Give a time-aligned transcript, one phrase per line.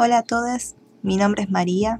[0.00, 1.98] Hola a todos, mi nombre es María,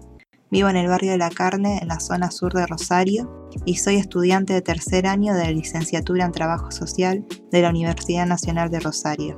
[0.52, 3.96] vivo en el barrio de La Carne, en la zona sur de Rosario, y soy
[3.96, 9.34] estudiante de tercer año de licenciatura en Trabajo Social de la Universidad Nacional de Rosario.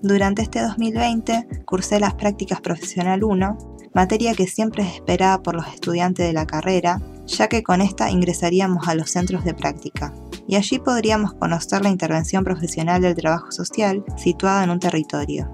[0.00, 3.58] Durante este 2020 cursé las prácticas profesional 1,
[3.94, 8.12] materia que siempre es esperada por los estudiantes de la carrera, ya que con esta
[8.12, 10.14] ingresaríamos a los centros de práctica,
[10.46, 15.50] y allí podríamos conocer la intervención profesional del trabajo social situada en un territorio.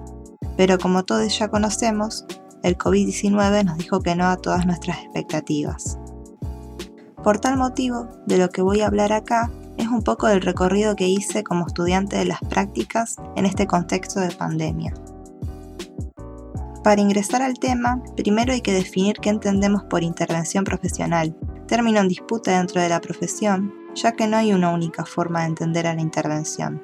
[0.57, 2.25] Pero como todos ya conocemos,
[2.63, 5.97] el COVID-19 nos dijo que no a todas nuestras expectativas.
[7.23, 10.95] Por tal motivo, de lo que voy a hablar acá es un poco del recorrido
[10.95, 14.93] que hice como estudiante de las prácticas en este contexto de pandemia.
[16.83, 21.35] Para ingresar al tema, primero hay que definir qué entendemos por intervención profesional,
[21.67, 25.47] término en disputa dentro de la profesión, ya que no hay una única forma de
[25.47, 26.81] entender a la intervención.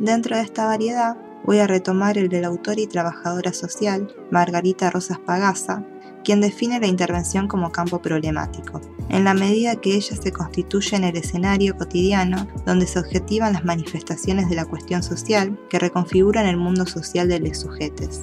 [0.00, 4.90] Dentro de esta variedad, voy a retomar el de la autora y trabajadora social, Margarita
[4.90, 5.86] Rosas Pagasa,
[6.24, 11.04] quien define la intervención como campo problemático, en la medida que ella se constituye en
[11.04, 16.56] el escenario cotidiano donde se objetivan las manifestaciones de la cuestión social que reconfiguran el
[16.56, 18.22] mundo social de los sujetos.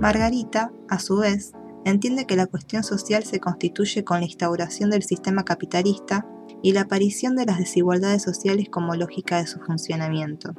[0.00, 1.52] Margarita, a su vez,
[1.84, 6.26] entiende que la cuestión social se constituye con la instauración del sistema capitalista
[6.62, 10.54] y la aparición de las desigualdades sociales como lógica de su funcionamiento.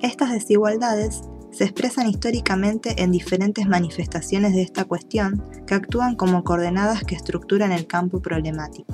[0.00, 7.04] Estas desigualdades se expresan históricamente en diferentes manifestaciones de esta cuestión que actúan como coordenadas
[7.04, 8.92] que estructuran el campo problemático.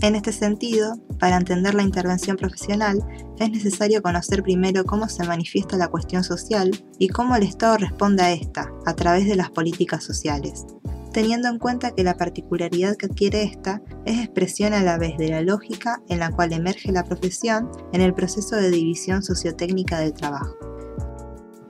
[0.00, 3.04] En este sentido, para entender la intervención profesional,
[3.38, 8.22] es necesario conocer primero cómo se manifiesta la cuestión social y cómo el Estado responde
[8.22, 10.64] a esta a través de las políticas sociales
[11.12, 15.28] teniendo en cuenta que la particularidad que adquiere esta es expresión a la vez de
[15.28, 20.14] la lógica en la cual emerge la profesión en el proceso de división sociotécnica del
[20.14, 20.56] trabajo.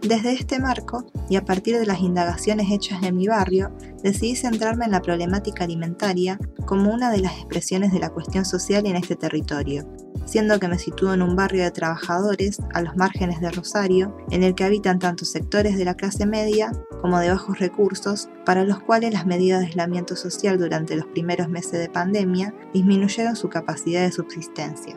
[0.02, 3.70] Desde este marco, y a partir de las indagaciones hechas en mi barrio,
[4.02, 8.86] decidí centrarme en la problemática alimentaria como una de las expresiones de la cuestión social
[8.86, 9.86] en este territorio,
[10.25, 14.42] siendo que me sitúo en un barrio de trabajadores a los márgenes de Rosario, en
[14.42, 18.81] el que habitan tanto sectores de la clase media como de bajos recursos, para los
[18.81, 24.03] cuales las medidas de aislamiento social durante los primeros meses de pandemia disminuyeron su capacidad
[24.03, 24.97] de subsistencia.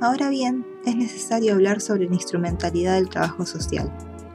[0.00, 3.92] Ahora bien, es necesario hablar sobre la instrumentalidad del trabajo social.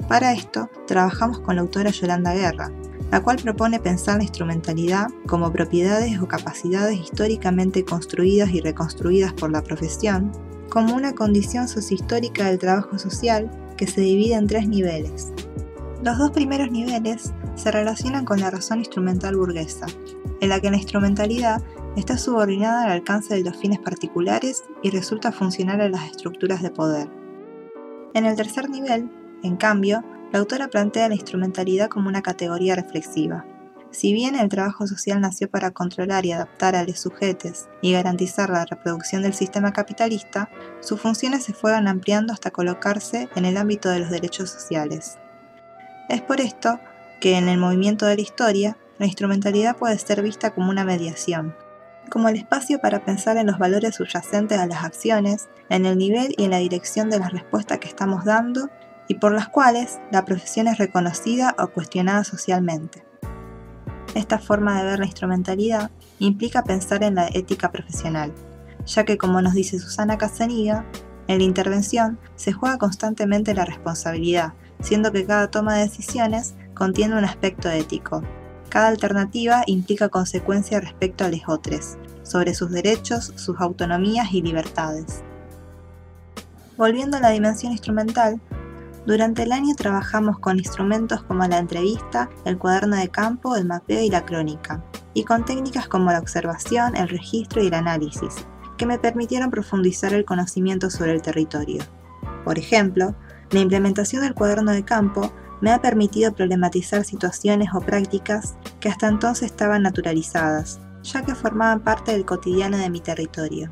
[0.07, 2.71] Para esto, trabajamos con la autora Yolanda Guerra,
[3.11, 9.51] la cual propone pensar la instrumentalidad como propiedades o capacidades históricamente construidas y reconstruidas por
[9.51, 10.31] la profesión,
[10.69, 15.31] como una condición sociohistórica del trabajo social que se divide en tres niveles.
[16.05, 19.87] Los dos primeros niveles se relacionan con la razón instrumental burguesa,
[20.39, 21.63] en la que la instrumentalidad
[21.95, 26.69] está subordinada al alcance de los fines particulares y resulta funcional a las estructuras de
[26.69, 27.09] poder.
[28.13, 29.09] En el tercer nivel,
[29.41, 33.43] en cambio, la autora plantea la instrumentalidad como una categoría reflexiva.
[33.89, 38.51] Si bien el trabajo social nació para controlar y adaptar a los sujetos y garantizar
[38.51, 40.51] la reproducción del sistema capitalista,
[40.81, 45.17] sus funciones se fueron ampliando hasta colocarse en el ámbito de los derechos sociales.
[46.09, 46.79] Es por esto
[47.19, 51.55] que en el movimiento de la historia, la instrumentalidad puede ser vista como una mediación,
[52.09, 56.35] como el espacio para pensar en los valores subyacentes a las acciones, en el nivel
[56.37, 58.69] y en la dirección de la respuesta que estamos dando
[59.07, 63.03] y por las cuales la profesión es reconocida o cuestionada socialmente.
[64.13, 65.89] Esta forma de ver la instrumentalidad
[66.19, 68.31] implica pensar en la ética profesional,
[68.85, 70.85] ya que como nos dice Susana Casaniga,
[71.27, 77.17] en la intervención se juega constantemente la responsabilidad, siendo que cada toma de decisiones contiene
[77.17, 78.21] un aspecto ético,
[78.69, 85.23] cada alternativa implica consecuencias respecto a los otros, sobre sus derechos, sus autonomías y libertades.
[86.77, 88.41] Volviendo a la dimensión instrumental,
[89.05, 94.01] durante el año trabajamos con instrumentos como la entrevista, el cuaderno de campo, el mapeo
[94.01, 98.45] y la crónica, y con técnicas como la observación, el registro y el análisis,
[98.77, 101.83] que me permitieron profundizar el conocimiento sobre el territorio.
[102.43, 103.15] Por ejemplo,
[103.51, 109.07] la implementación del cuaderno de campo me ha permitido problematizar situaciones o prácticas que hasta
[109.07, 113.71] entonces estaban naturalizadas, ya que formaban parte del cotidiano de mi territorio.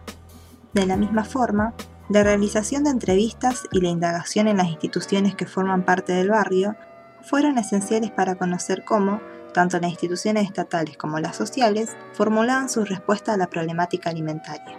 [0.74, 1.74] De la misma forma,
[2.10, 6.76] la realización de entrevistas y la indagación en las instituciones que forman parte del barrio
[7.22, 9.22] fueron esenciales para conocer cómo,
[9.54, 14.78] tanto las instituciones estatales como las sociales, formulaban su respuesta a la problemática alimentaria.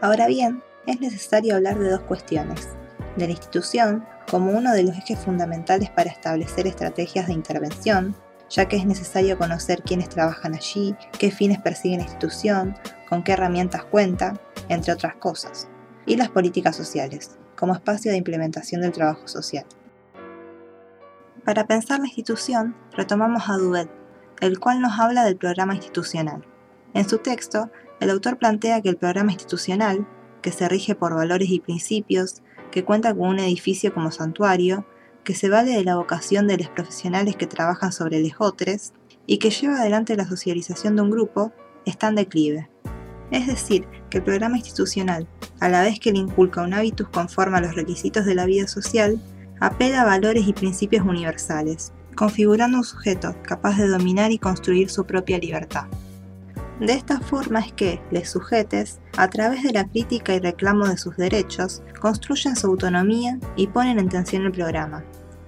[0.00, 2.75] Ahora bien, es necesario hablar de dos cuestiones,
[3.16, 8.14] de la institución como uno de los ejes fundamentales para establecer estrategias de intervención,
[8.48, 12.76] ya que es necesario conocer quiénes trabajan allí, qué fines persigue la institución,
[13.08, 15.68] con qué herramientas cuenta, entre otras cosas,
[16.06, 19.64] y las políticas sociales, como espacio de implementación del trabajo social.
[21.44, 23.88] Para pensar la institución, retomamos a Duvet,
[24.40, 26.44] el cual nos habla del programa institucional.
[26.92, 27.70] En su texto,
[28.00, 30.06] el autor plantea que el programa institucional,
[30.42, 32.42] que se rige por valores y principios,
[32.76, 34.84] que cuenta con un edificio como santuario,
[35.24, 38.92] que se vale de la vocación de los profesionales que trabajan sobre los otros
[39.26, 41.54] y que lleva adelante la socialización de un grupo,
[41.86, 42.68] está en declive.
[43.30, 45.26] Es decir, que el programa institucional,
[45.58, 48.66] a la vez que le inculca un hábitus conforme a los requisitos de la vida
[48.66, 49.18] social,
[49.58, 55.06] apela a valores y principios universales, configurando un sujeto capaz de dominar y construir su
[55.06, 55.86] propia libertad.
[56.80, 60.98] De esta forma es que les sujetes, a través de la crítica y reclamo de
[60.98, 65.02] sus derechos, construyen su autonomía y ponen en tensión el programa.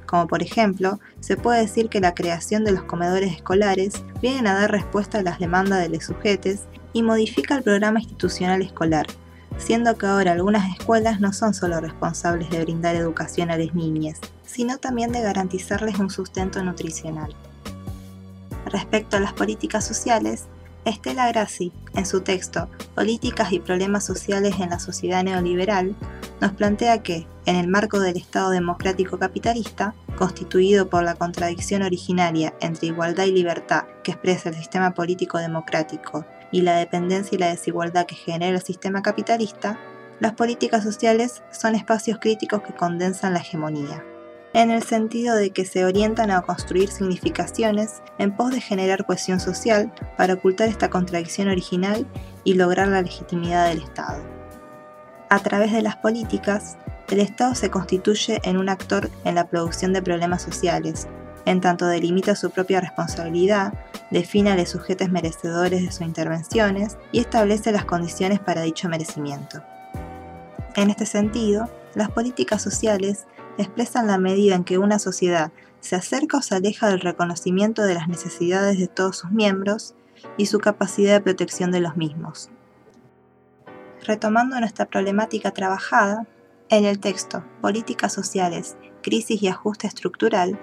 [0.07, 4.55] Como por ejemplo, se puede decir que la creación de los comedores escolares viene a
[4.55, 6.63] dar respuesta a las demandas de los sujetes
[6.95, 9.07] y modifica el programa institucional escolar,
[9.59, 14.19] siendo que ahora algunas escuelas no son solo responsables de brindar educación a las niñas,
[14.47, 17.35] sino también de garantizarles un sustento nutricional.
[18.65, 20.47] Respecto a las políticas sociales,
[20.85, 25.95] Estela Grassi, en su texto Políticas y problemas sociales en la sociedad neoliberal,
[26.41, 32.55] nos plantea que, en el marco del Estado democrático capitalista, constituido por la contradicción originaria
[32.61, 37.49] entre igualdad y libertad que expresa el sistema político democrático y la dependencia y la
[37.49, 39.79] desigualdad que genera el sistema capitalista,
[40.21, 44.05] las políticas sociales son espacios críticos que condensan la hegemonía
[44.59, 49.39] en el sentido de que se orientan a construir significaciones en pos de generar cohesión
[49.39, 52.05] social para ocultar esta contradicción original
[52.43, 54.21] y lograr la legitimidad del Estado.
[55.31, 56.77] A través de las políticas,
[57.09, 61.07] el Estado se constituye en un actor en la producción de problemas sociales,
[61.45, 63.73] en tanto delimita su propia responsabilidad,
[64.11, 69.63] define a los sujetos merecedores de sus intervenciones y establece las condiciones para dicho merecimiento.
[70.75, 73.27] En este sentido, las políticas sociales
[73.59, 77.95] expresan la medida en que una sociedad se acerca o se aleja del reconocimiento de
[77.95, 79.95] las necesidades de todos sus miembros
[80.37, 82.51] y su capacidad de protección de los mismos.
[84.05, 86.27] Retomando nuestra problemática trabajada,
[86.71, 90.59] en el texto Políticas Sociales, Crisis y Ajuste Estructural,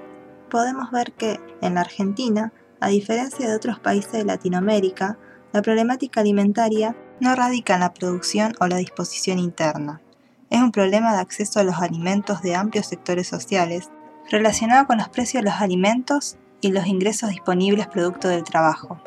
[0.49, 5.17] podemos ver que, en la Argentina, a diferencia de otros países de Latinoamérica,
[5.51, 10.01] la problemática alimentaria no radica en la producción o la disposición interna,
[10.49, 13.89] es un problema de acceso a los alimentos de amplios sectores sociales,
[14.29, 18.99] relacionado con los precios de los alimentos y los ingresos disponibles producto del trabajo.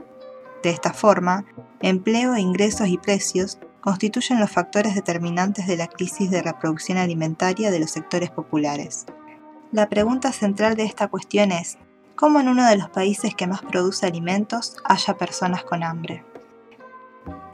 [0.63, 1.45] De esta forma,
[1.81, 7.79] empleo, ingresos y precios constituyen los factores determinantes de la crisis de reproducción alimentaria de
[7.79, 9.07] los sectores populares.
[9.73, 11.79] La pregunta central de esta cuestión es,
[12.17, 16.25] ¿cómo en uno de los países que más produce alimentos haya personas con hambre?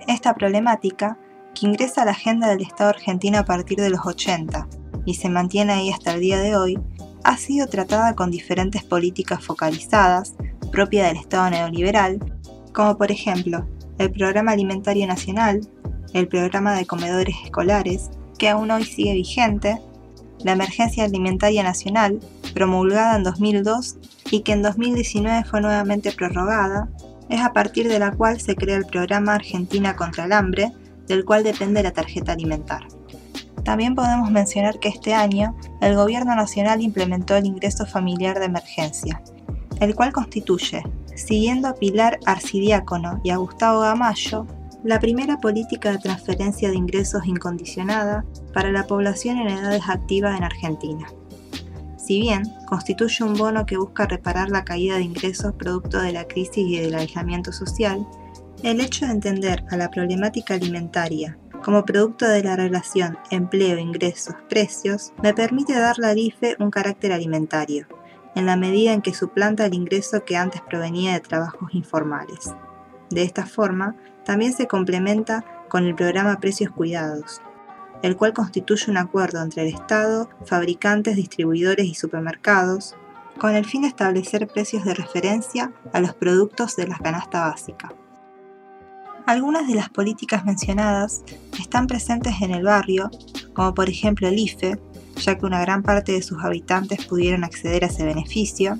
[0.06, 1.18] Esta problemática
[1.54, 4.68] que ingresa a la agenda del Estado argentino a partir de los 80
[5.04, 6.78] y se mantiene ahí hasta el día de hoy,
[7.22, 10.34] ha sido tratada con diferentes políticas focalizadas,
[10.70, 12.18] propia del Estado neoliberal,
[12.72, 13.66] como por ejemplo
[13.98, 15.60] el Programa Alimentario Nacional,
[16.12, 19.80] el Programa de Comedores Escolares, que aún hoy sigue vigente,
[20.42, 22.20] la Emergencia Alimentaria Nacional,
[22.52, 23.96] promulgada en 2002
[24.30, 26.88] y que en 2019 fue nuevamente prorrogada,
[27.28, 30.72] es a partir de la cual se crea el Programa Argentina contra el Hambre,
[31.06, 32.86] del cual depende la tarjeta alimentar.
[33.64, 39.22] También podemos mencionar que este año el Gobierno Nacional implementó el ingreso familiar de emergencia,
[39.80, 40.82] el cual constituye,
[41.14, 44.46] siguiendo a Pilar Arcidiácono y a Gustavo Gamayo,
[44.84, 50.44] la primera política de transferencia de ingresos incondicionada para la población en edades activas en
[50.44, 51.06] Argentina.
[51.96, 56.24] Si bien constituye un bono que busca reparar la caída de ingresos producto de la
[56.24, 58.06] crisis y del aislamiento social,
[58.64, 64.34] el hecho de entender a la problemática alimentaria como producto de la relación empleo, ingresos,
[64.48, 67.86] precios, me permite darle al IFE un carácter alimentario,
[68.34, 72.54] en la medida en que suplanta el ingreso que antes provenía de trabajos informales.
[73.10, 77.42] De esta forma, también se complementa con el programa Precios Cuidados,
[78.02, 82.96] el cual constituye un acuerdo entre el Estado, fabricantes, distribuidores y supermercados,
[83.38, 87.94] con el fin de establecer precios de referencia a los productos de la canasta básica.
[89.26, 91.22] Algunas de las políticas mencionadas
[91.58, 93.10] están presentes en el barrio,
[93.54, 94.78] como por ejemplo el IFE,
[95.16, 98.76] ya que una gran parte de sus habitantes pudieron acceder a ese beneficio,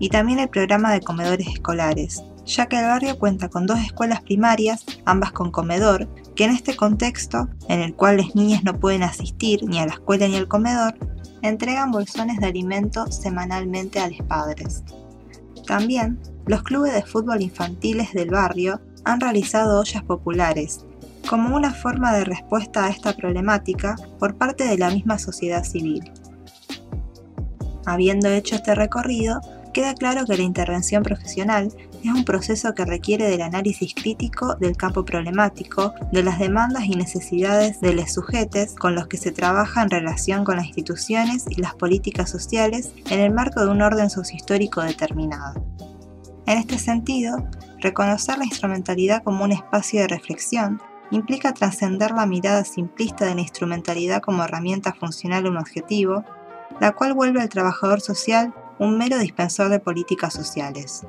[0.00, 4.22] y también el programa de comedores escolares, ya que el barrio cuenta con dos escuelas
[4.22, 9.04] primarias, ambas con comedor, que en este contexto, en el cual las niñas no pueden
[9.04, 10.94] asistir ni a la escuela ni al comedor,
[11.42, 14.82] entregan bolsones de alimento semanalmente a los padres.
[15.64, 20.84] También, los clubes de fútbol infantiles del barrio han realizado ollas populares,
[21.28, 26.12] como una forma de respuesta a esta problemática por parte de la misma sociedad civil.
[27.86, 29.40] Habiendo hecho este recorrido,
[29.72, 31.72] queda claro que la intervención profesional
[32.02, 36.96] es un proceso que requiere del análisis crítico del campo problemático, de las demandas y
[36.96, 41.60] necesidades de los sujetos con los que se trabaja en relación con las instituciones y
[41.60, 45.64] las políticas sociales en el marco de un orden sociohistórico determinado.
[46.46, 47.48] En este sentido,
[47.80, 50.80] reconocer la instrumentalidad como un espacio de reflexión
[51.10, 56.24] implica trascender la mirada simplista de la instrumentalidad como herramienta funcional a un objetivo,
[56.80, 61.06] la cual vuelve al trabajador social un mero dispensor de políticas sociales.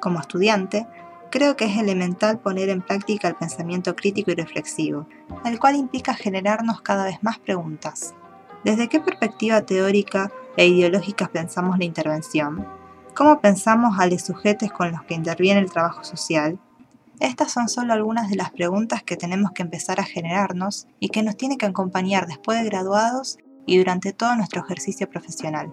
[0.00, 0.86] Como estudiante,
[1.30, 5.06] creo que es elemental poner en práctica el pensamiento crítico y reflexivo,
[5.44, 8.14] el cual implica generarnos cada vez más preguntas.
[8.64, 12.66] ¿Desde qué perspectiva teórica e ideológica pensamos la intervención?
[13.14, 16.58] ¿Cómo pensamos a los sujetos con los que interviene el trabajo social?
[17.20, 21.22] Estas son solo algunas de las preguntas que tenemos que empezar a generarnos y que
[21.22, 25.72] nos tiene que acompañar después de graduados y durante todo nuestro ejercicio profesional.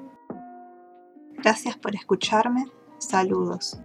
[1.40, 2.66] Gracias por escucharme.
[3.00, 3.82] Saludos.